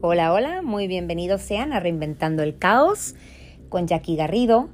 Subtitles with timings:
[0.00, 3.16] Hola, hola, muy bienvenidos sean a Reinventando el Caos
[3.68, 4.68] con Jackie Garrido,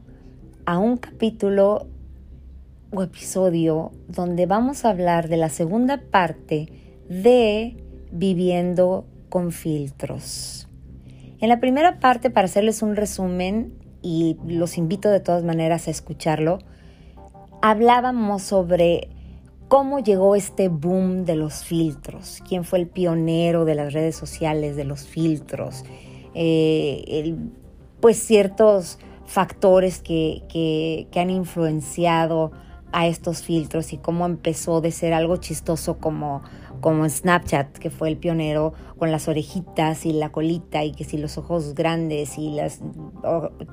[0.67, 1.89] a un capítulo
[2.93, 6.69] o episodio donde vamos a hablar de la segunda parte
[7.09, 7.83] de
[8.13, 10.69] Viviendo con filtros.
[11.41, 13.73] En la primera parte, para hacerles un resumen,
[14.03, 16.59] y los invito de todas maneras a escucharlo,
[17.63, 19.09] hablábamos sobre
[19.75, 24.77] cómo llegó este boom de los filtros, quién fue el pionero de las redes sociales,
[24.77, 25.83] de los filtros,
[26.33, 27.35] eh,
[28.01, 32.53] pues ciertos factores que, que, han influenciado
[32.93, 36.43] a estos filtros y cómo empezó de ser algo chistoso como,
[36.81, 41.19] como Snapchat, que fue el pionero con las orejitas y la colita y que si
[41.19, 42.79] los ojos grandes y las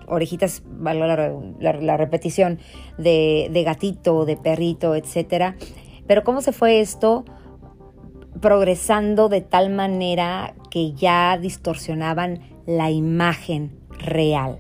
[0.08, 2.58] orejitas, la, la, repetición,
[2.98, 5.58] de, de gatito, de perrito, etcétera,
[6.08, 7.26] pero cómo se fue esto
[8.40, 14.60] progresando de tal manera que ya distorsionaban la imagen real.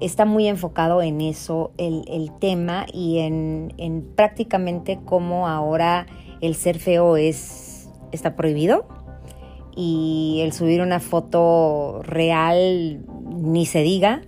[0.00, 6.06] Está muy enfocado en eso el, tema y en, prácticamente cómo ahora
[6.40, 8.86] el ser feo es, está prohibido
[9.76, 14.22] y el subir una foto real ni se diga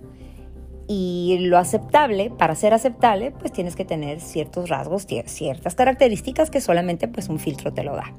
[0.87, 6.61] y lo aceptable, para ser aceptable, pues tienes que tener ciertos rasgos, ciertas características que
[6.61, 8.13] solamente pues un filtro te lo da.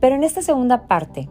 [0.00, 1.28] Pero en esta segunda parte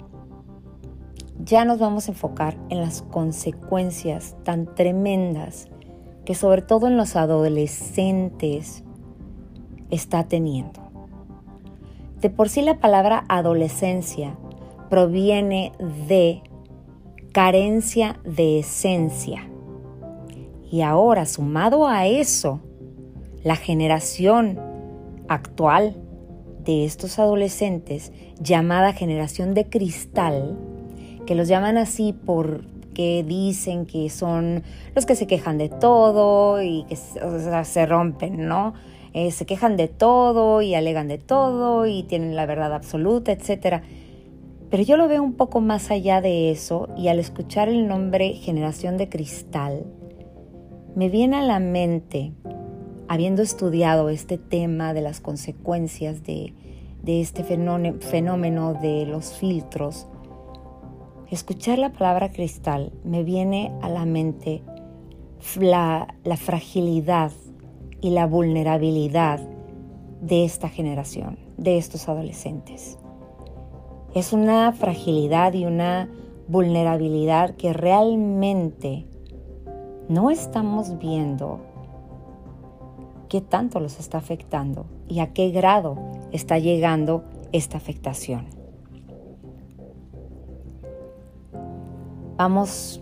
[1.39, 5.67] ya nos vamos a enfocar en las consecuencias tan tremendas
[6.25, 8.83] que sobre todo en los adolescentes
[9.91, 10.81] está teniendo.
[12.21, 14.35] De por sí la palabra adolescencia
[14.89, 15.73] proviene
[16.07, 16.41] de
[17.33, 19.49] carencia de esencia
[20.73, 22.59] y ahora, sumado a eso,
[23.43, 24.59] la generación
[25.27, 25.95] actual
[26.65, 30.57] de estos adolescentes, llamada generación de cristal,
[31.27, 34.63] que los llaman así porque dicen que son
[34.95, 38.73] los que se quejan de todo y que se rompen, ¿no?
[39.13, 43.83] Eh, se quejan de todo y alegan de todo y tienen la verdad absoluta, etc.
[44.71, 48.33] Pero yo lo veo un poco más allá de eso y al escuchar el nombre
[48.33, 49.85] generación de cristal,
[50.95, 52.33] me viene a la mente,
[53.07, 56.53] habiendo estudiado este tema de las consecuencias de,
[57.05, 60.07] este fenómeno de los filtros,
[61.31, 64.61] escuchar la palabra cristal me viene a la mente
[65.59, 67.31] la, fragilidad
[68.01, 69.39] y la vulnerabilidad
[70.21, 72.97] de esta generación, de estos adolescentes.
[74.13, 76.09] Es una fragilidad y una
[76.47, 79.07] vulnerabilidad que realmente
[80.13, 81.59] no estamos viendo
[83.29, 85.97] qué tanto los está afectando y a qué grado
[86.31, 88.45] está llegando esta afectación.
[92.37, 93.01] Vamos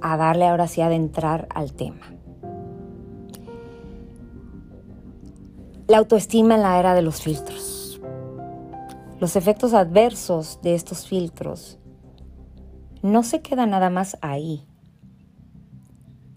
[0.00, 2.12] a darle ahora sí a adentrar al tema.
[5.86, 8.00] La autoestima en la era de los filtros.
[9.20, 11.78] Los efectos adversos de estos filtros
[13.02, 14.66] no se quedan nada más ahí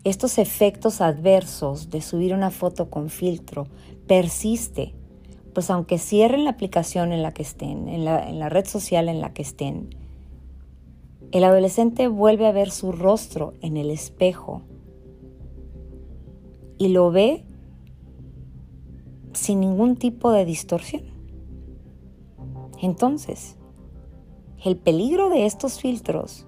[0.03, 3.67] estos efectos adversos de subir una foto con filtro
[4.07, 4.95] persiste,
[5.53, 9.33] pues aunque cierren la aplicación en la que estén, en la, red social en la
[9.33, 9.89] que estén,
[11.31, 14.63] el adolescente vuelve a ver su rostro en el espejo
[16.77, 17.45] y lo ve
[19.33, 21.03] sin ningún tipo de distorsión.
[22.81, 23.57] Entonces,
[24.63, 26.47] el peligro de estos filtros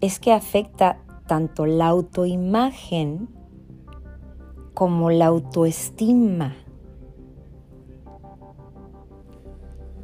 [0.00, 1.01] es que afecta
[1.32, 3.26] tanto la autoimagen
[4.74, 6.54] como la autoestima.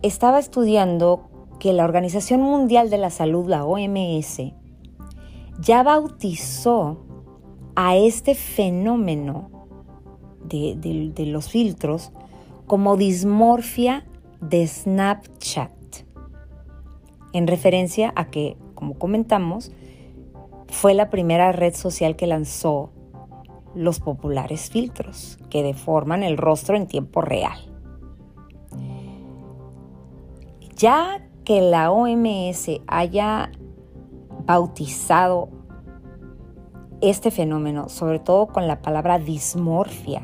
[0.01, 1.29] Estaba estudiando
[1.61, 4.55] que la Organización Mundial de la Salud, la OMS,
[5.61, 6.97] ya bautizó
[7.77, 9.51] a este fenómeno
[10.47, 10.77] de,
[11.15, 12.11] de los filtros
[12.67, 14.07] como dismorfia
[14.41, 15.73] de Snapchat,
[17.35, 19.73] en referencia a que, como comentamos,
[20.69, 22.93] fue la primera red social que lanzó
[23.75, 27.59] los populares filtros que deforman el rostro en tiempo real.
[30.77, 33.51] Ya que la OMS haya
[34.47, 35.49] bautizado
[37.01, 40.23] este fenómeno, sobre todo con la palabra dismorfia,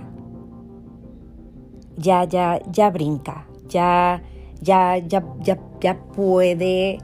[1.96, 4.22] ya, ya, ya brinca, ya,
[4.60, 6.98] ya, ya, ya, ya puede,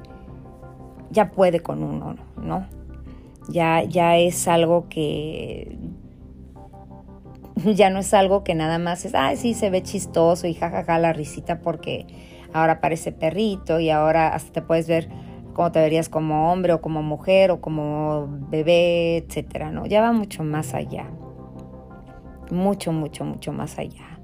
[1.10, 2.79] ya puede con uno, ¿no?
[3.50, 5.76] Ya, ya es algo que
[7.74, 10.98] ya no es algo que nada más es, ay, sí, se ve chistoso y jajaja
[10.98, 12.06] la risita porque
[12.52, 15.08] ahora parece perrito y ahora hasta te puedes ver
[15.52, 19.86] cómo te verías como hombre o como mujer o como bebé, etcétera, ¿no?
[19.86, 21.10] Ya va mucho más allá.
[22.50, 24.20] Mucho, mucho, mucho más allá.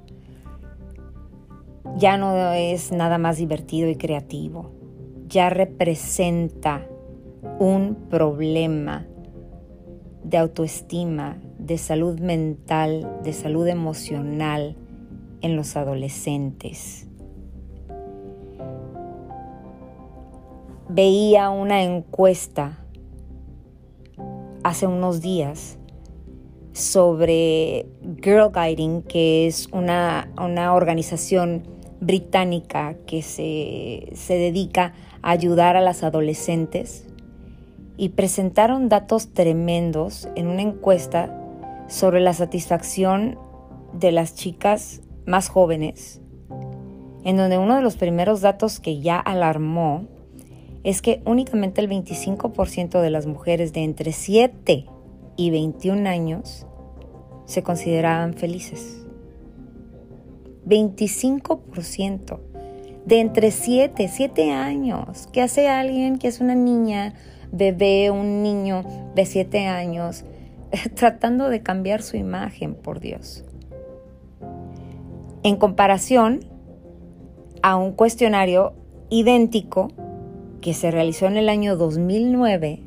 [1.97, 4.73] Ya no es nada más divertido y creativo.
[5.29, 6.87] Ya representa
[7.59, 9.07] un problema
[10.27, 14.77] de autoestima, de salud mental, de salud emocional
[15.41, 17.07] en los adolescentes.
[20.89, 22.85] Veía una encuesta
[24.65, 25.79] hace unos días
[26.73, 27.87] sobre
[28.21, 30.29] Girl Guiding, que es una,
[30.75, 31.63] organización
[32.01, 34.93] británica que se, se dedica
[35.23, 37.07] a ayudar a las adolescentes
[37.97, 41.35] y presentaron datos tremendos en una encuesta
[41.89, 43.39] sobre la satisfacción
[43.93, 46.21] de las chicas más jóvenes,
[47.25, 50.07] en donde uno de los primeros datos que ya alarmó
[50.85, 54.87] es que únicamente el 25% de las mujeres de entre 7
[55.37, 56.67] y 21 años
[57.47, 59.05] se consideraban felices.
[60.67, 62.41] 25%
[63.05, 65.29] de entre 7, 7 años.
[65.33, 67.15] ¿Qué hace alguien que es una niña,
[67.53, 68.85] bebé, un niño
[69.15, 70.25] de 7 años,
[70.95, 73.45] tratando de cambiar su imagen, por Dios?
[75.43, 76.41] En comparación
[77.63, 78.75] a un cuestionario
[79.11, 79.89] idéntico
[80.61, 82.83] que se realizó en el año 2009,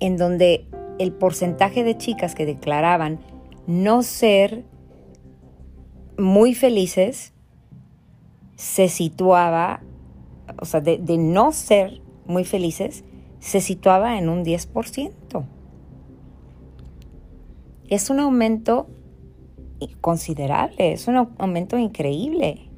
[0.00, 0.66] en donde
[0.98, 3.20] el porcentaje de chicas que declaraban
[3.66, 4.64] no ser
[6.18, 7.32] muy felices
[8.56, 9.82] se situaba,
[10.60, 13.04] o sea, de, no ser muy felices,
[13.40, 15.44] se situaba en un 10%.
[17.88, 18.88] Es un aumento
[20.00, 22.70] considerable, es un aumento increíble.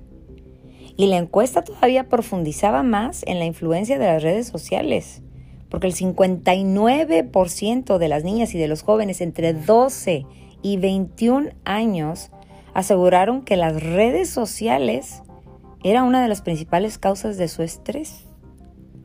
[0.97, 5.23] Y la encuesta todavía profundizaba más en la influencia de las redes sociales,
[5.69, 10.27] porque el 59% de las niñas y de los jóvenes entre 12
[10.63, 12.31] y 21 años
[12.75, 15.23] aseguraron que las redes sociales
[15.83, 18.27] era una de las principales causas de su estrés.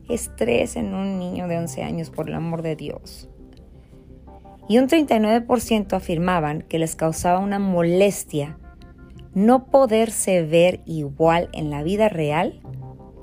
[0.08, 3.28] Estrés en un niño de 11 años, por el amor de Dios.
[4.68, 8.58] Y un 39% afirmaban que les causaba una molestia
[9.34, 12.60] no poderse ver igual en la vida real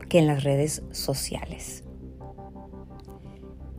[0.08, 1.84] que en las redes sociales.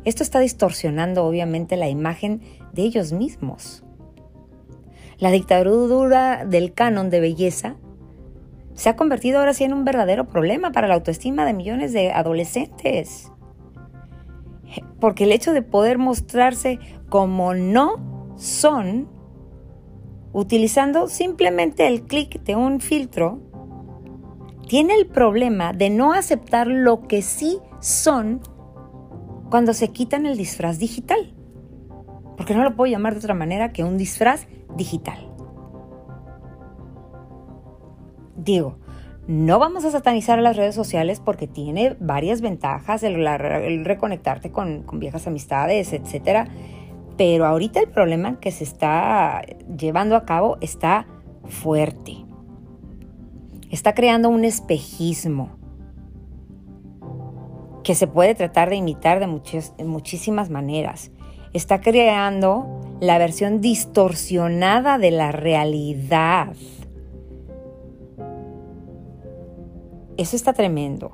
[0.04, 2.40] Esto está distorsionando obviamente la imagen
[2.72, 3.84] de ellos mismos.
[5.18, 7.76] La dictadura del canon de belleza
[8.76, 12.12] se ha convertido ahora sí en un verdadero problema para la autoestima de millones de
[12.12, 13.32] adolescentes.
[15.00, 16.78] Porque el hecho de poder mostrarse
[17.08, 19.08] como no son,
[20.32, 23.40] utilizando simplemente el clic de un filtro,
[24.68, 28.40] tiene el problema de no aceptar lo que sí son
[29.48, 31.34] cuando se quitan el disfraz digital.
[32.36, 34.46] Porque no lo puedo llamar de otra manera que un disfraz
[34.76, 35.35] digital.
[38.46, 38.78] Digo,
[39.26, 45.00] no vamos a satanizar las redes sociales porque tiene varias ventajas, el, reconectarte con, con,
[45.00, 46.48] viejas amistades, etc.
[47.18, 49.42] Pero ahorita el problema que se está
[49.76, 51.08] llevando a cabo está
[51.44, 52.24] fuerte.
[53.68, 55.56] Está creando un espejismo
[57.82, 59.26] que se puede tratar de imitar de
[59.84, 61.10] muchísimas maneras.
[61.52, 66.54] Está creando la versión distorsionada de la realidad.
[70.16, 71.12] Eso está tremendo.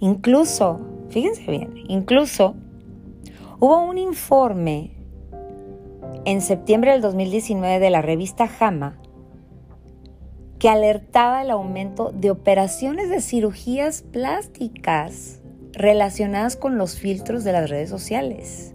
[0.00, 2.54] Incluso, fíjense bien, incluso
[3.58, 4.92] hubo un informe
[6.24, 8.98] en septiembre del 2019 de la revista JAMA
[10.58, 15.40] que alertaba el aumento de operaciones de cirugías plásticas
[15.72, 18.74] relacionadas con los filtros de las redes sociales.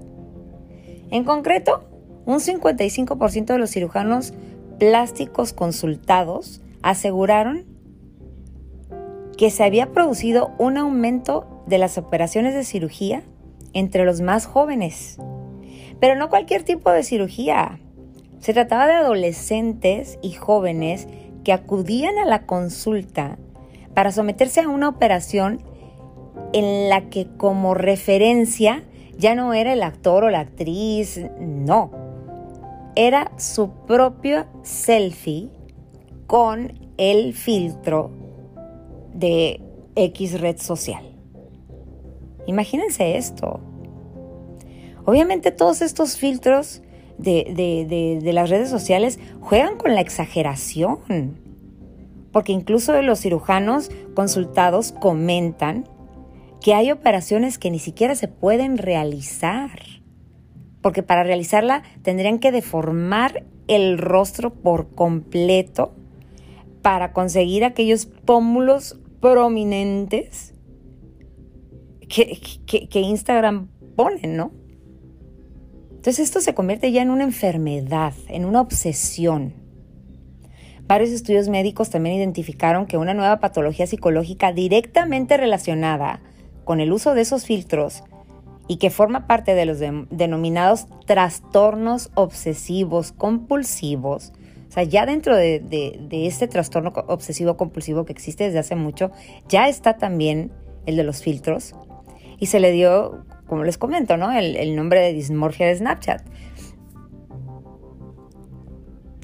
[1.11, 1.89] En concreto,
[2.25, 4.33] un 55% de los cirujanos
[4.77, 7.65] plásticos consultados aseguraron
[9.39, 13.23] que se había producido un aumento de las operaciones de cirugía
[13.71, 15.17] entre los más jóvenes.
[16.01, 17.79] Pero no cualquier tipo de cirugía.
[18.39, 21.07] Se trataba de adolescentes y jóvenes
[21.45, 23.37] que acudían a la consulta
[23.93, 25.63] para someterse a una operación
[26.51, 28.83] en la que como referencia
[29.17, 31.91] ya no era el actor o la actriz, no.
[32.97, 35.49] Era su propio selfie
[36.27, 38.18] con el filtro
[39.19, 39.61] de
[39.95, 41.03] X red social.
[42.47, 43.59] Imagínense esto.
[45.05, 46.81] Obviamente todos estos filtros
[47.17, 50.99] de, las redes sociales juegan con la exageración,
[52.31, 55.87] Porque incluso los cirujanos consultados comentan
[56.61, 59.71] que hay operaciones que ni siquiera se pueden realizar.
[60.81, 65.93] Porque para realizarla tendrían que deformar el rostro por completo
[66.81, 70.53] para conseguir aquellos pómulos prominentes
[72.07, 74.51] que, que, Instagram pone, ¿no?
[75.89, 79.53] Entonces esto se convierte ya en una enfermedad, en una obsesión.
[80.87, 86.21] Varios estudios médicos también identificaron que una nueva patología psicológica directamente relacionada
[86.63, 88.03] con el uso de esos filtros
[88.67, 94.31] y que forma parte de los denominados trastornos obsesivos compulsivos.
[94.69, 99.11] O sea, ya dentro de, este trastorno obsesivo compulsivo que existe desde hace mucho,
[99.47, 100.51] ya está también
[100.85, 101.73] el de los filtros.
[102.37, 104.31] Y se le dio, como les comento, ¿no?
[104.31, 106.21] el, el nombre de dismorfia de Snapchat.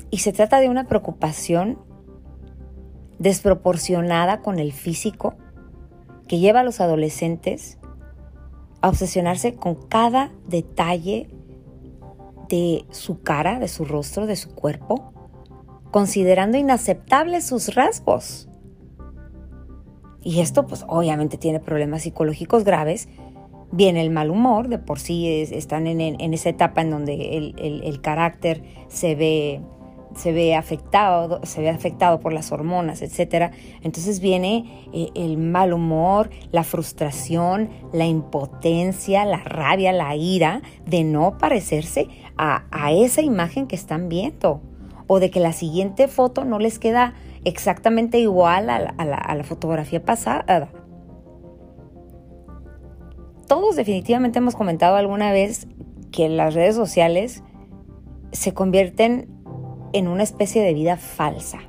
[0.10, 1.78] Y se trata de una preocupación
[3.20, 5.36] desproporcionada con el físico
[6.28, 7.78] que lleva a los adolescentes
[8.82, 11.30] a obsesionarse con cada detalle
[12.50, 15.15] de su cara, de su rostro, de su cuerpo,
[15.96, 18.50] considerando inaceptables sus rasgos.
[20.22, 23.08] Y esto pues obviamente tiene problemas psicológicos graves.
[23.72, 28.62] Viene el mal humor, de por sí están en, esa etapa en donde el carácter
[28.90, 29.62] se ve
[30.16, 33.54] se ve afectado, se ve afectado por las hormonas, etc.
[33.82, 41.06] Entonces viene eh, el mal humor, la frustración, la impotencia, la rabia, la ira de
[41.06, 44.62] no parecerse a, esa imagen que están viendo
[45.08, 50.70] o de que la siguiente foto no les queda exactamente igual a la fotografía pasada.
[53.48, 55.68] Todos definitivamente hemos comentado alguna vez
[56.12, 57.44] que las redes sociales
[58.32, 59.30] se convierten
[59.94, 61.60] en una especie de vida falsa,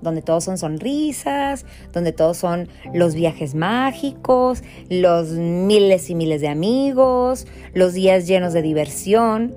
[0.00, 6.48] donde todos son sonrisas, donde todos son los viajes mágicos, los miles y miles de
[6.48, 9.56] amigos, los días llenos de diversión,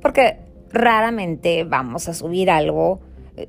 [0.00, 0.38] porque
[0.72, 3.00] raramente vamos a subir algo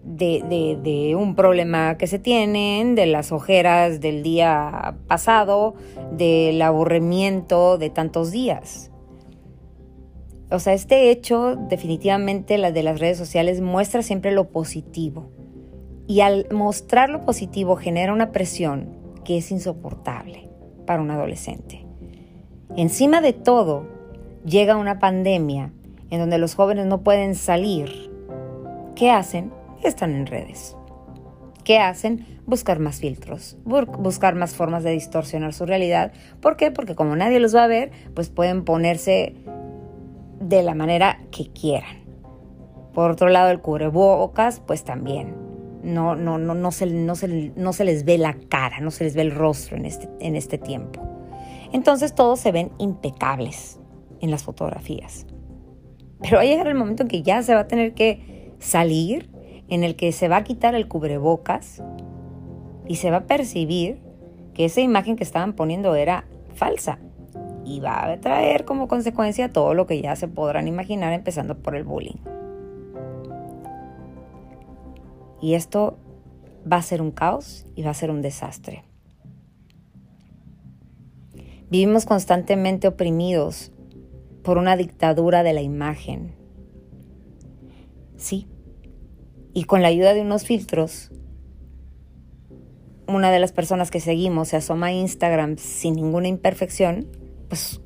[0.03, 5.75] de, un problema que se tienen, de las ojeras del día pasado,
[6.11, 8.91] del aburrimiento de tantos días.
[10.49, 15.31] O sea, este hecho definitivamente de las redes sociales muestra siempre lo positivo.
[16.05, 18.89] Y al mostrar lo positivo genera una presión
[19.23, 20.49] que es insoportable
[20.85, 21.85] para un adolescente.
[22.75, 23.87] Encima de todo,
[24.45, 25.71] llega una pandemia
[26.13, 28.11] en donde los jóvenes no pueden salir.
[28.95, 29.51] ¿Qué hacen?
[29.81, 30.77] Están en redes.
[31.63, 32.27] ¿Qué hacen?
[32.45, 36.13] Buscar más filtros, buscar más formas de distorsionar su realidad.
[36.39, 36.69] ¿Por qué?
[36.69, 39.33] Porque como nadie los va a ver, pues pueden ponerse
[40.39, 42.03] de la manera que quieran.
[42.93, 45.35] Por otro lado, el cubrebocas, pues también.
[45.81, 49.05] No, no, no, no, se, no, se, no se les ve la cara, no se
[49.05, 51.01] les ve el rostro en este, en este tiempo.
[51.71, 53.79] Entonces todos se ven impecables
[54.21, 55.25] en las fotografías.
[56.23, 59.29] Pero va a llegar el momento en que ya se va a tener que salir,
[59.67, 61.83] en el que se va a quitar el cubrebocas
[62.87, 64.01] y se va a percibir
[64.53, 66.25] que esa imagen que estaban poniendo era
[66.55, 66.99] falsa
[67.65, 71.75] y va a traer como consecuencia todo lo que ya se podrán imaginar, empezando por
[71.75, 72.17] el bullying.
[75.41, 75.97] Y esto
[76.71, 78.85] va a ser un caos y va a ser un desastre.
[81.69, 83.71] Vivimos constantemente oprimidos
[84.43, 86.35] por una dictadura de la imagen.
[88.17, 88.47] Sí.
[89.53, 91.11] Y con la ayuda de unos filtros,
[93.07, 97.07] una de las personas que seguimos se asoma a Instagram sin ninguna imperfección
[97.53, 97.81] pues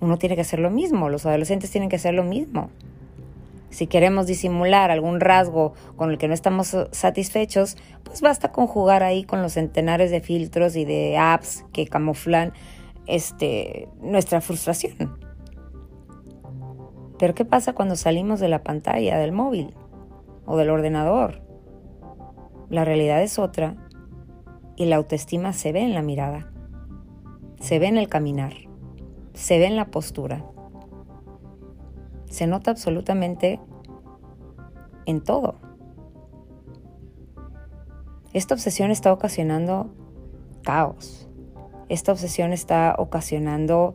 [0.00, 2.70] uno tiene que hacer lo mismo, los adolescentes tienen que hacer lo mismo.
[3.70, 9.04] Si queremos disimular algún rasgo con el que no estamos satisfechos, pues basta con jugar
[9.04, 12.52] ahí con los centenares de filtros y de apps que camuflan
[13.06, 15.18] este, nuestra frustración.
[17.18, 19.74] Pero ¿qué pasa cuando salimos de la pantalla del móvil
[20.46, 21.42] o del ordenador?
[22.70, 23.76] La realidad es otra
[24.76, 26.52] y la autoestima se ve en la mirada,
[27.60, 28.52] se ve en el caminar
[29.34, 30.44] se ve en la postura,
[32.26, 33.60] se nota absolutamente
[35.06, 35.56] en todo.
[38.32, 39.92] Esta obsesión está ocasionando
[40.62, 41.28] caos.
[41.88, 43.94] Esta obsesión está ocasionando,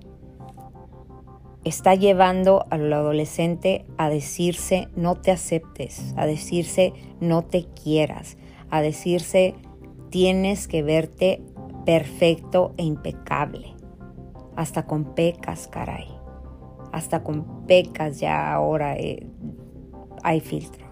[1.69, 8.38] está llevando al adolescente a decirse no te aceptes, a decirse no te quieras,
[8.69, 9.55] a decirse
[10.09, 11.41] tienes que verte
[11.85, 13.79] perfecto e impecable
[14.59, 16.05] hasta con pecas, caray.
[16.91, 19.25] Hasta con pecas ya ahora eh,
[20.21, 20.85] hay filtro.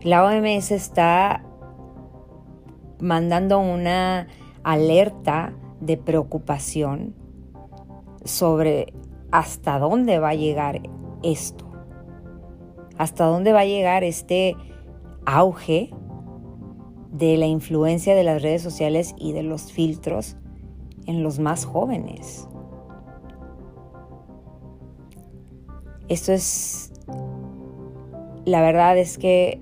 [0.00, 1.44] La OMS está
[3.00, 4.28] mandando una
[4.62, 7.14] alerta de preocupación
[8.24, 8.92] sobre
[9.30, 10.80] hasta dónde va a llegar
[11.22, 11.70] esto,
[12.96, 14.56] hasta dónde va a llegar este
[15.26, 15.90] auge
[17.10, 20.36] de la influencia de las redes sociales y de los filtros
[21.06, 22.48] en los más jóvenes.
[26.08, 26.92] Esto es,
[28.44, 29.60] la verdad es que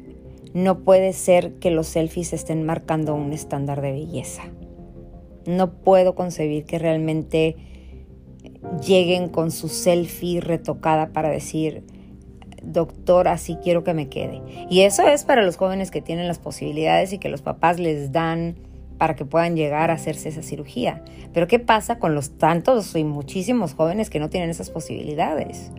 [0.54, 4.42] no puede ser que los selfies estén marcando un estándar de belleza.
[5.46, 7.56] No puedo concebir que realmente
[8.80, 11.84] lleguen con su selfie retocada para decir,
[12.62, 14.42] doctor, así quiero que me quede.
[14.70, 18.12] Y eso es para los jóvenes que tienen las posibilidades y que los papás les
[18.12, 18.56] dan
[18.98, 21.04] para que puedan llegar a hacerse esa cirugía.
[21.32, 25.72] Pero ¿qué pasa con los tantos y muchísimos jóvenes que no tienen esas posibilidades?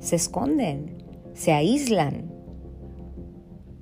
[0.00, 1.02] Se esconden,
[1.34, 2.32] se aíslan,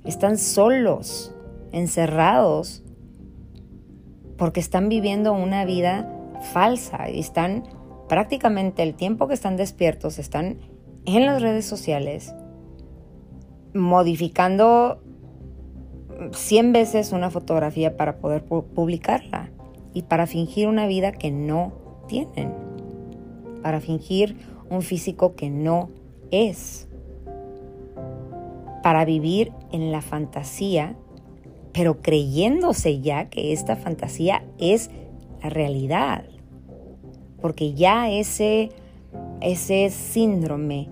[0.05, 1.33] están solos,
[1.71, 2.83] encerrados,
[4.37, 6.07] porque están viviendo una vida
[6.43, 7.63] falsa y están
[8.07, 10.59] prácticamente el tiempo que están despiertos, están
[11.05, 12.33] en las redes sociales,
[13.73, 15.01] modificando
[16.31, 19.51] 100 veces una fotografía para poder publicarla
[19.93, 21.73] y para fingir una vida que no
[22.07, 22.53] tienen,
[23.61, 24.37] para fingir
[24.69, 25.89] un físico que no
[26.31, 26.87] es,
[28.81, 30.95] para vivir en la fantasía,
[31.73, 34.89] pero creyéndose ya que esta fantasía es
[35.41, 36.25] la realidad,
[37.43, 38.69] porque ya ese,
[39.41, 40.87] ese síndrome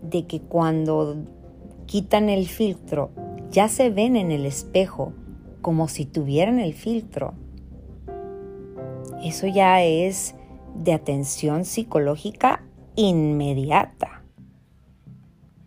[0.00, 1.16] de que cuando
[1.86, 3.10] quitan el filtro
[3.50, 5.14] ya se ven en el espejo
[5.62, 7.34] como si tuvieran el filtro.
[9.24, 10.36] Eso ya es
[10.76, 12.62] de atención psicológica
[12.94, 14.22] inmediata.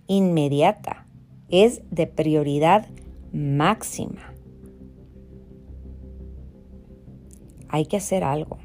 [0.08, 1.06] Inmediata.
[1.50, 2.88] Es de prioridad
[3.34, 4.34] máxima.
[7.68, 8.63] Hay que hacer algo.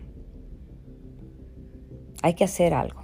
[2.22, 3.02] Hay que hacer algo.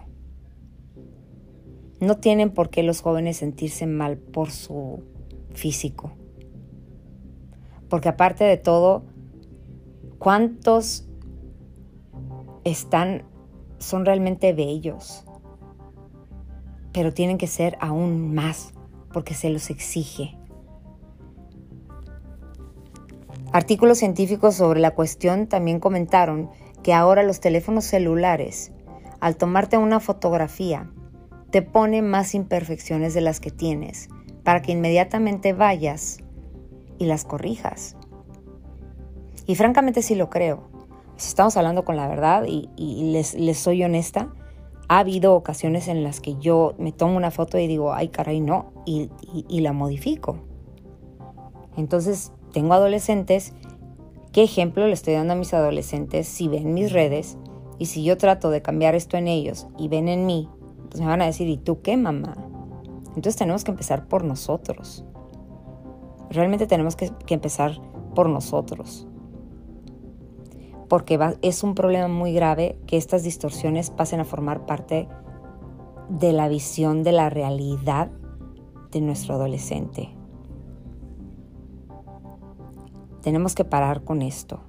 [2.00, 5.03] No tienen por qué los jóvenes sentirse mal por su
[5.53, 6.12] físico.
[7.88, 9.05] Porque aparte de todo,
[10.18, 11.09] ¿cuántos
[12.64, 13.24] están,
[13.79, 15.24] son realmente bellos?
[16.92, 18.74] Pero tienen que ser aún más
[19.12, 20.37] porque se los exige.
[23.53, 26.50] Artículos científicos sobre la cuestión también comentaron
[26.83, 28.72] que ahora los teléfonos celulares,
[29.24, 30.90] al tomarte una fotografía,
[31.50, 34.10] te pone más imperfecciones de las que tienes
[34.42, 36.18] para que inmediatamente vayas
[36.98, 37.96] y las corrijas.
[39.46, 40.68] Y francamente sí lo creo.
[41.16, 42.68] Si estamos hablando con la verdad y,
[43.12, 44.28] les, soy honesta,
[44.90, 48.42] ha habido ocasiones en las que yo me tomo una foto y digo, ay caray,
[48.42, 49.08] no, y,
[49.48, 50.37] y la modifico.
[51.78, 53.54] Entonces, tengo adolescentes,
[54.32, 57.38] ¿qué ejemplo le estoy dando a mis adolescentes si ven mis redes?
[57.78, 60.48] Y si yo trato de cambiar esto en ellos y ven en mí,
[60.90, 62.34] pues me van a decir, ¿y tú qué, mamá?
[63.08, 65.04] Entonces tenemos que empezar por nosotros.
[66.30, 67.80] Realmente tenemos que, empezar
[68.14, 69.06] por nosotros.
[70.88, 75.08] Porque es un problema muy grave que estas distorsiones pasen a formar parte
[76.08, 78.10] de la visión de la realidad
[78.90, 80.10] de nuestro adolescente.
[83.22, 84.60] Tenemos que parar con esto.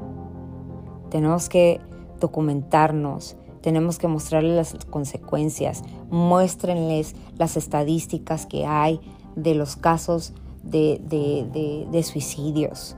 [1.09, 1.81] Tenemos que
[2.25, 8.99] documentarnos, tenemos que mostrarles las consecuencias, muéstrenles las estadísticas que hay
[9.35, 10.33] de los casos
[10.63, 12.95] de, suicidios.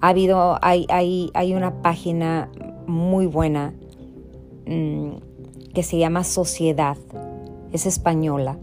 [0.00, 2.50] Ha habido, hay, hay, una página
[2.86, 3.74] muy buena
[4.66, 5.10] mm,
[5.74, 6.96] que se llama Sociedad,
[7.72, 8.58] es española,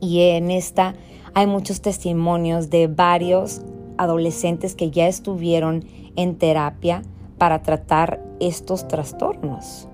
[0.00, 0.94] y en esta
[1.34, 3.62] hay muchos testimonios de varios
[3.96, 5.84] adolescentes que ya estuvieron
[6.16, 7.02] en terapia
[7.38, 9.88] para tratar estos trastornos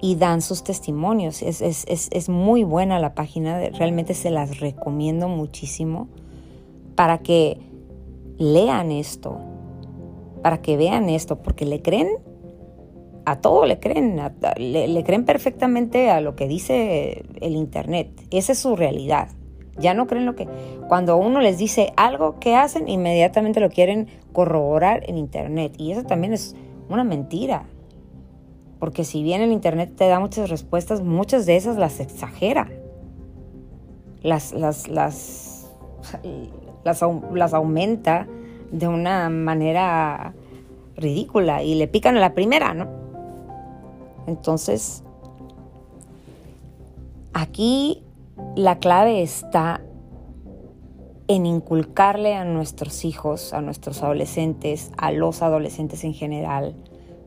[0.00, 1.42] y dan sus testimonios.
[1.42, 6.08] Es, muy buena la página, realmente se las recomiendo muchísimo
[6.94, 7.58] para que
[8.38, 9.38] lean esto,
[10.42, 12.08] para que vean esto, porque le creen,
[13.26, 14.20] a todo le creen,
[14.56, 18.10] le, le creen perfectamente a lo que dice el Internet.
[18.30, 19.28] Esa es su realidad.
[19.78, 20.46] Ya no creen lo que...
[20.88, 25.74] Cuando uno les dice algo que hacen, inmediatamente lo quieren corroborar en Internet.
[25.78, 26.56] Y eso también es
[26.88, 27.64] una mentira.
[28.78, 32.68] Porque si bien el Internet te da muchas respuestas, muchas de esas las exagera.
[34.22, 35.70] Las, las, las,
[36.84, 38.26] las, aumenta
[38.70, 40.34] de una manera
[40.96, 42.86] ridícula y le pican a la primera, ¿no?
[44.26, 45.02] Entonces,
[47.32, 48.02] aquí
[48.56, 49.80] la clave está
[51.30, 56.74] en inculcarle a nuestros hijos, a nuestros adolescentes, a los adolescentes en general,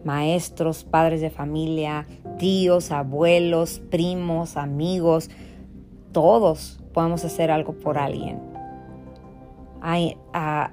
[0.04, 2.06] maestros, padres de familia,
[2.38, 5.30] tíos, abuelos, primos, amigos,
[6.12, 8.42] todos podemos hacer algo por alguien.
[9.82, 10.72] A,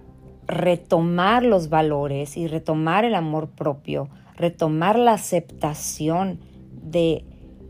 [0.48, 6.40] retomar los valores y retomar el amor propio, retomar la aceptación
[6.82, 7.24] de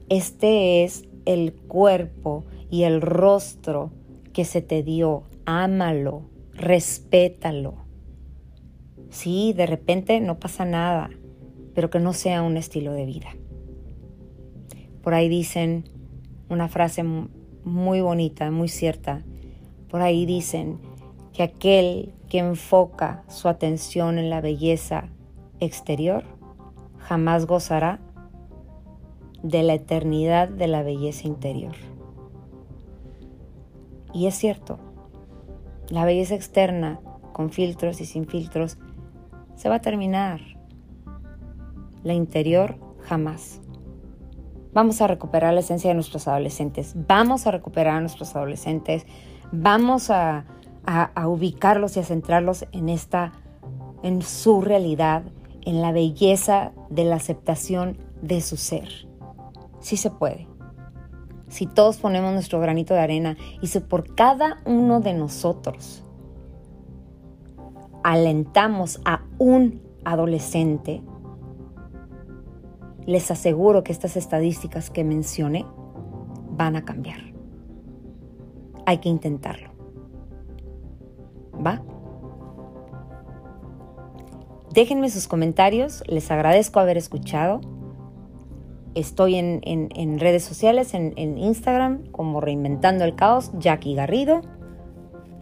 [0.09, 3.91] este es el cuerpo y el rostro
[4.33, 5.25] que se te dio.
[5.53, 7.75] Ámalo, respétalo.
[9.09, 11.11] Sí, de repente no pasa nada,
[11.75, 13.31] pero que no sea un estilo de vida.
[15.03, 15.89] Por ahí dicen
[16.49, 19.25] una frase muy bonita, muy cierta.
[19.89, 20.79] Por ahí dicen
[21.33, 25.09] que aquel que enfoca su atención en la belleza
[25.59, 26.23] exterior
[26.97, 27.99] jamás gozará
[29.43, 31.75] de la eternidad de la belleza interior.
[34.15, 34.79] Y es cierto,
[35.91, 37.01] la belleza externa,
[37.33, 38.79] con filtros y sin filtros,
[39.57, 40.41] se va a terminar.
[42.03, 43.61] La interior jamás.
[44.73, 49.05] Vamos a recuperar la esencia de nuestros adolescentes, vamos a recuperar a nuestros adolescentes,
[49.51, 50.45] vamos a,
[51.27, 53.33] ubicarlos y a centrarlos en esta,
[54.03, 55.25] en su realidad,
[55.63, 58.89] en la belleza de la aceptación de su ser.
[59.81, 60.50] Sí se puede.
[61.51, 66.05] Si todos ponemos nuestro granito de arena y si por cada uno de nosotros
[68.03, 71.03] alentamos a un adolescente,
[73.05, 75.67] les aseguro que estas estadísticas que mencioné
[76.53, 77.19] van a cambiar.
[78.87, 79.71] Hay que intentarlo.
[81.55, 81.83] ¿Va?
[84.73, 87.61] Déjenme sus comentarios, les agradezco haber escuchado.
[89.01, 94.43] Estoy en, redes sociales, en, en, Instagram como Reinventando el Caos, Jackie Garrido.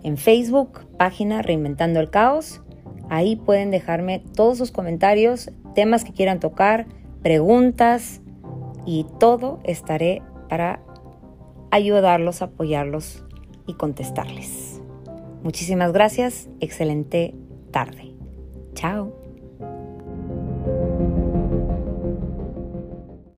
[0.04, 2.62] En Facebook, página Reinventando el Caos.
[3.10, 6.86] Ahí pueden dejarme todos sus comentarios, temas que quieran tocar,
[7.22, 8.20] preguntas
[8.86, 10.80] y todo estaré para
[11.70, 13.24] ayudarlos, apoyarlos
[13.66, 14.80] y contestarles.
[15.42, 17.34] Muchísimas gracias, excelente
[17.70, 18.14] tarde.
[18.74, 19.17] Chao.